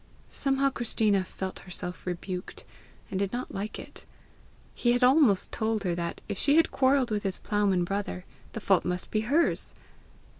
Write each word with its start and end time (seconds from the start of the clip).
Somehow 0.31 0.71
Christina 0.71 1.23
felt 1.23 1.59
herself 1.59 2.07
rebuked, 2.07 2.65
and 3.11 3.19
did 3.19 3.31
not 3.31 3.53
like 3.53 3.77
it. 3.77 4.07
He 4.73 4.93
had 4.93 5.03
almost 5.03 5.51
told 5.51 5.83
her 5.83 5.93
that, 5.93 6.21
if 6.27 6.39
she 6.39 6.55
had 6.55 6.71
quarrelled 6.71 7.11
with 7.11 7.21
his 7.21 7.37
ploughman 7.37 7.83
brother, 7.83 8.25
the 8.53 8.59
fault 8.61 8.83
must 8.83 9.11
be 9.11 9.19
hers! 9.21 9.75